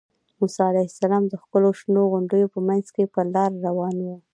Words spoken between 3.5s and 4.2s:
روان و.